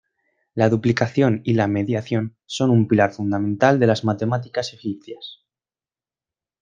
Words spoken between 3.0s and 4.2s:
fundamental de las